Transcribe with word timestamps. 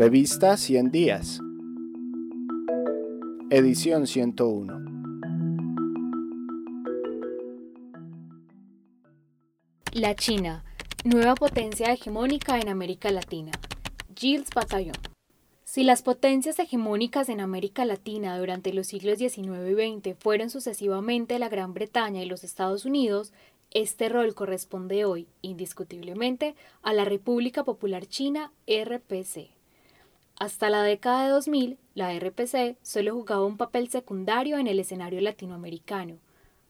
Revista 0.00 0.56
100 0.56 0.90
días. 0.90 1.42
Edición 3.50 4.06
101. 4.06 4.80
La 9.92 10.14
China, 10.14 10.64
nueva 11.04 11.34
potencia 11.34 11.92
hegemónica 11.92 12.58
en 12.58 12.70
América 12.70 13.10
Latina. 13.10 13.52
Gilles 14.16 14.48
Bataillon. 14.54 14.96
Si 15.64 15.84
las 15.84 16.00
potencias 16.00 16.58
hegemónicas 16.58 17.28
en 17.28 17.40
América 17.40 17.84
Latina 17.84 18.38
durante 18.38 18.72
los 18.72 18.86
siglos 18.86 19.18
XIX 19.18 19.68
y 19.68 19.98
XX 20.00 20.18
fueron 20.18 20.48
sucesivamente 20.48 21.38
la 21.38 21.50
Gran 21.50 21.74
Bretaña 21.74 22.22
y 22.22 22.26
los 22.26 22.42
Estados 22.42 22.86
Unidos, 22.86 23.34
este 23.70 24.08
rol 24.08 24.34
corresponde 24.34 25.04
hoy, 25.04 25.28
indiscutiblemente, 25.42 26.54
a 26.80 26.94
la 26.94 27.04
República 27.04 27.64
Popular 27.64 28.06
China, 28.06 28.50
RPC. 28.66 29.59
Hasta 30.40 30.70
la 30.70 30.82
década 30.82 31.24
de 31.24 31.32
2000, 31.32 31.76
la 31.94 32.18
RPC 32.18 32.78
solo 32.80 33.12
jugaba 33.12 33.44
un 33.44 33.58
papel 33.58 33.90
secundario 33.90 34.56
en 34.56 34.68
el 34.68 34.80
escenario 34.80 35.20
latinoamericano. 35.20 36.16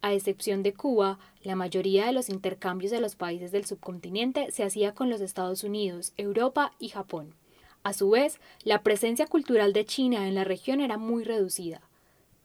A 0.00 0.12
excepción 0.12 0.64
de 0.64 0.74
Cuba, 0.74 1.20
la 1.44 1.54
mayoría 1.54 2.06
de 2.06 2.12
los 2.12 2.28
intercambios 2.28 2.90
de 2.90 2.98
los 2.98 3.14
países 3.14 3.52
del 3.52 3.64
subcontinente 3.64 4.50
se 4.50 4.64
hacía 4.64 4.94
con 4.94 5.10
los 5.10 5.20
Estados 5.20 5.62
Unidos, 5.62 6.12
Europa 6.16 6.72
y 6.80 6.88
Japón. 6.88 7.36
A 7.84 7.92
su 7.92 8.10
vez, 8.10 8.40
la 8.64 8.82
presencia 8.82 9.28
cultural 9.28 9.72
de 9.72 9.84
China 9.84 10.26
en 10.26 10.34
la 10.34 10.42
región 10.42 10.80
era 10.80 10.98
muy 10.98 11.22
reducida. 11.22 11.82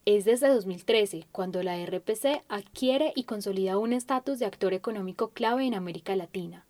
Es 0.06 0.24
desde 0.24 0.50
2013 0.50 1.26
cuando 1.32 1.64
la 1.64 1.84
RPC 1.84 2.44
adquiere 2.48 3.12
y 3.16 3.24
consolida 3.24 3.80
un 3.80 3.92
estatus 3.92 4.38
de 4.38 4.46
actor 4.46 4.76
económico 4.76 5.30
clave 5.30 5.66
en 5.66 5.74
América 5.74 6.16
Latina. 6.16 6.67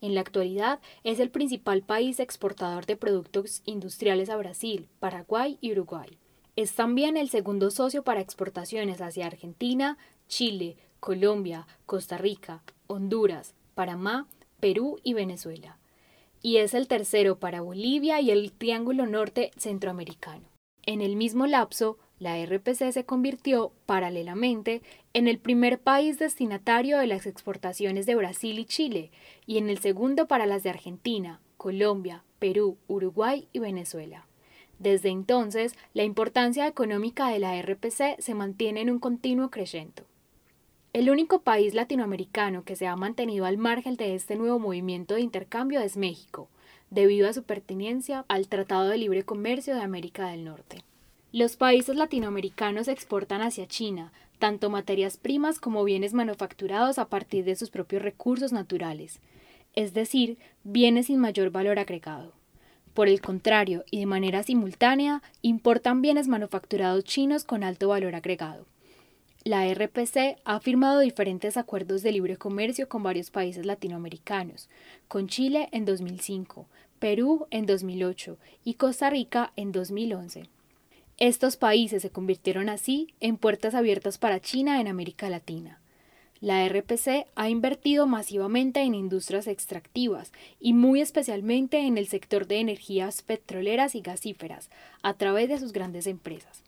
En 0.00 0.14
la 0.14 0.20
actualidad 0.20 0.80
es 1.04 1.20
el 1.20 1.30
principal 1.30 1.82
país 1.82 2.20
exportador 2.20 2.86
de 2.86 2.96
productos 2.96 3.62
industriales 3.64 4.30
a 4.30 4.36
Brasil, 4.36 4.88
Paraguay 5.00 5.58
y 5.60 5.72
Uruguay. 5.72 6.18
Es 6.56 6.74
también 6.74 7.16
el 7.16 7.28
segundo 7.28 7.70
socio 7.70 8.02
para 8.02 8.20
exportaciones 8.20 9.00
hacia 9.00 9.26
Argentina, 9.26 9.98
Chile, 10.28 10.76
Colombia, 11.00 11.66
Costa 11.86 12.18
Rica, 12.18 12.62
Honduras, 12.86 13.54
Panamá, 13.74 14.26
Perú 14.60 14.98
y 15.02 15.14
Venezuela 15.14 15.78
y 16.42 16.58
es 16.58 16.74
el 16.74 16.88
tercero 16.88 17.38
para 17.38 17.60
Bolivia 17.60 18.20
y 18.20 18.30
el 18.30 18.52
Triángulo 18.52 19.06
Norte 19.06 19.50
Centroamericano. 19.56 20.48
En 20.86 21.00
el 21.00 21.16
mismo 21.16 21.46
lapso, 21.46 21.98
la 22.18 22.36
RPC 22.44 22.92
se 22.92 23.04
convirtió, 23.04 23.72
paralelamente, 23.86 24.82
en 25.12 25.28
el 25.28 25.38
primer 25.38 25.78
país 25.78 26.18
destinatario 26.18 26.98
de 26.98 27.06
las 27.06 27.26
exportaciones 27.26 28.06
de 28.06 28.16
Brasil 28.16 28.58
y 28.58 28.64
Chile, 28.64 29.10
y 29.46 29.58
en 29.58 29.70
el 29.70 29.78
segundo 29.78 30.26
para 30.26 30.46
las 30.46 30.62
de 30.62 30.70
Argentina, 30.70 31.40
Colombia, 31.56 32.24
Perú, 32.38 32.76
Uruguay 32.88 33.48
y 33.52 33.60
Venezuela. 33.60 34.26
Desde 34.78 35.08
entonces, 35.08 35.74
la 35.94 36.04
importancia 36.04 36.66
económica 36.66 37.28
de 37.28 37.38
la 37.38 37.60
RPC 37.60 38.20
se 38.20 38.34
mantiene 38.34 38.80
en 38.80 38.90
un 38.90 38.98
continuo 38.98 39.50
crecimiento. 39.50 40.04
El 40.92 41.10
único 41.10 41.42
país 41.42 41.74
latinoamericano 41.74 42.64
que 42.64 42.74
se 42.74 42.86
ha 42.86 42.96
mantenido 42.96 43.44
al 43.44 43.58
margen 43.58 43.96
de 43.96 44.14
este 44.14 44.36
nuevo 44.36 44.58
movimiento 44.58 45.14
de 45.14 45.20
intercambio 45.20 45.80
es 45.80 45.96
México, 45.96 46.48
debido 46.90 47.28
a 47.28 47.32
su 47.32 47.42
pertenencia 47.42 48.24
al 48.28 48.48
Tratado 48.48 48.88
de 48.88 48.98
Libre 48.98 49.24
Comercio 49.24 49.74
de 49.74 49.82
América 49.82 50.28
del 50.28 50.44
Norte. 50.44 50.82
Los 51.30 51.56
países 51.56 51.94
latinoamericanos 51.94 52.88
exportan 52.88 53.42
hacia 53.42 53.68
China 53.68 54.12
tanto 54.38 54.70
materias 54.70 55.18
primas 55.18 55.60
como 55.60 55.84
bienes 55.84 56.14
manufacturados 56.14 56.98
a 56.98 57.10
partir 57.10 57.44
de 57.44 57.54
sus 57.54 57.68
propios 57.68 58.00
recursos 58.00 58.50
naturales, 58.50 59.20
es 59.74 59.92
decir, 59.92 60.38
bienes 60.64 61.06
sin 61.06 61.18
mayor 61.18 61.50
valor 61.50 61.78
agregado. 61.78 62.32
Por 62.94 63.08
el 63.08 63.20
contrario, 63.20 63.84
y 63.90 63.98
de 64.00 64.06
manera 64.06 64.42
simultánea, 64.42 65.22
importan 65.42 66.00
bienes 66.00 66.28
manufacturados 66.28 67.04
chinos 67.04 67.44
con 67.44 67.62
alto 67.62 67.88
valor 67.88 68.14
agregado. 68.14 68.64
La 69.44 69.70
RPC 69.72 70.38
ha 70.44 70.60
firmado 70.60 71.00
diferentes 71.00 71.58
acuerdos 71.58 72.02
de 72.02 72.12
libre 72.12 72.38
comercio 72.38 72.88
con 72.88 73.02
varios 73.02 73.30
países 73.30 73.66
latinoamericanos, 73.66 74.70
con 75.08 75.28
Chile 75.28 75.68
en 75.72 75.84
2005, 75.84 76.66
Perú 76.98 77.46
en 77.50 77.66
2008 77.66 78.38
y 78.64 78.74
Costa 78.74 79.10
Rica 79.10 79.52
en 79.56 79.72
2011. 79.72 80.48
Estos 81.18 81.56
países 81.56 82.02
se 82.02 82.10
convirtieron 82.10 82.68
así 82.68 83.12
en 83.18 83.38
puertas 83.38 83.74
abiertas 83.74 84.18
para 84.18 84.38
China 84.40 84.80
en 84.80 84.86
América 84.86 85.28
Latina. 85.28 85.80
La 86.40 86.64
RPC 86.68 87.26
ha 87.34 87.48
invertido 87.48 88.06
masivamente 88.06 88.82
en 88.82 88.94
industrias 88.94 89.48
extractivas 89.48 90.32
y 90.60 90.74
muy 90.74 91.00
especialmente 91.00 91.80
en 91.80 91.98
el 91.98 92.06
sector 92.06 92.46
de 92.46 92.60
energías 92.60 93.22
petroleras 93.22 93.96
y 93.96 94.00
gasíferas 94.00 94.70
a 95.02 95.14
través 95.14 95.48
de 95.48 95.58
sus 95.58 95.72
grandes 95.72 96.06
empresas. 96.06 96.62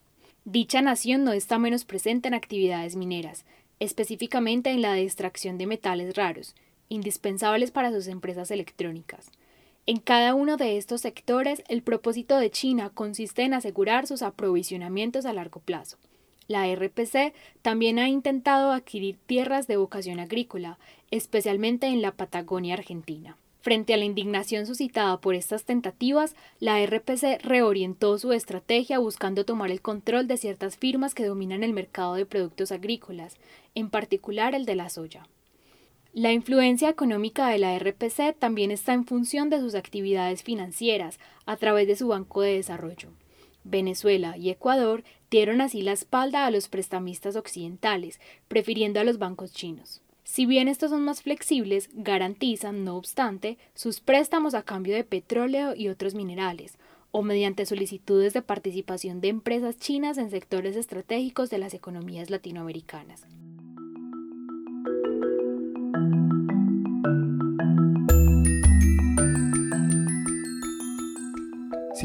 Dicha 0.44 0.82
nación 0.82 1.22
no 1.22 1.32
está 1.32 1.60
menos 1.60 1.84
presente 1.84 2.26
en 2.26 2.34
actividades 2.34 2.96
mineras, 2.96 3.44
específicamente 3.78 4.70
en 4.70 4.82
la 4.82 4.94
de 4.94 5.02
extracción 5.02 5.58
de 5.58 5.68
metales 5.68 6.16
raros, 6.16 6.56
indispensables 6.88 7.70
para 7.70 7.92
sus 7.92 8.08
empresas 8.08 8.50
electrónicas. 8.50 9.30
En 9.90 9.96
cada 9.96 10.36
uno 10.36 10.56
de 10.56 10.76
estos 10.76 11.00
sectores, 11.00 11.64
el 11.66 11.82
propósito 11.82 12.38
de 12.38 12.48
China 12.48 12.90
consiste 12.90 13.42
en 13.42 13.54
asegurar 13.54 14.06
sus 14.06 14.22
aprovisionamientos 14.22 15.26
a 15.26 15.32
largo 15.32 15.58
plazo. 15.58 15.96
La 16.46 16.72
RPC 16.72 17.34
también 17.60 17.98
ha 17.98 18.08
intentado 18.08 18.70
adquirir 18.70 19.18
tierras 19.26 19.66
de 19.66 19.78
vocación 19.78 20.20
agrícola, 20.20 20.78
especialmente 21.10 21.88
en 21.88 22.02
la 22.02 22.12
Patagonia 22.12 22.74
argentina. 22.74 23.36
Frente 23.62 23.92
a 23.92 23.96
la 23.96 24.04
indignación 24.04 24.64
suscitada 24.64 25.20
por 25.20 25.34
estas 25.34 25.64
tentativas, 25.64 26.36
la 26.60 26.80
RPC 26.86 27.42
reorientó 27.42 28.16
su 28.16 28.32
estrategia 28.32 29.00
buscando 29.00 29.44
tomar 29.44 29.72
el 29.72 29.80
control 29.80 30.28
de 30.28 30.36
ciertas 30.36 30.76
firmas 30.76 31.16
que 31.16 31.26
dominan 31.26 31.64
el 31.64 31.72
mercado 31.72 32.14
de 32.14 32.26
productos 32.26 32.70
agrícolas, 32.70 33.38
en 33.74 33.90
particular 33.90 34.54
el 34.54 34.66
de 34.66 34.76
la 34.76 34.88
soya. 34.88 35.26
La 36.12 36.32
influencia 36.32 36.88
económica 36.88 37.48
de 37.48 37.58
la 37.58 37.78
RPC 37.78 38.36
también 38.36 38.72
está 38.72 38.94
en 38.94 39.06
función 39.06 39.48
de 39.48 39.60
sus 39.60 39.76
actividades 39.76 40.42
financieras 40.42 41.20
a 41.46 41.56
través 41.56 41.86
de 41.86 41.94
su 41.94 42.08
Banco 42.08 42.40
de 42.40 42.54
Desarrollo. 42.54 43.10
Venezuela 43.62 44.36
y 44.36 44.50
Ecuador 44.50 45.04
dieron 45.30 45.60
así 45.60 45.82
la 45.82 45.92
espalda 45.92 46.46
a 46.46 46.50
los 46.50 46.68
prestamistas 46.68 47.36
occidentales, 47.36 48.18
prefiriendo 48.48 48.98
a 48.98 49.04
los 49.04 49.18
bancos 49.18 49.52
chinos. 49.52 50.02
Si 50.24 50.46
bien 50.46 50.66
estos 50.66 50.90
son 50.90 51.04
más 51.04 51.22
flexibles, 51.22 51.90
garantizan, 51.92 52.82
no 52.82 52.96
obstante, 52.96 53.56
sus 53.74 54.00
préstamos 54.00 54.54
a 54.54 54.64
cambio 54.64 54.96
de 54.96 55.04
petróleo 55.04 55.76
y 55.76 55.86
otros 55.88 56.16
minerales, 56.16 56.76
o 57.12 57.22
mediante 57.22 57.66
solicitudes 57.66 58.32
de 58.32 58.42
participación 58.42 59.20
de 59.20 59.28
empresas 59.28 59.78
chinas 59.78 60.18
en 60.18 60.30
sectores 60.30 60.74
estratégicos 60.74 61.50
de 61.50 61.58
las 61.58 61.72
economías 61.72 62.30
latinoamericanas. 62.30 63.26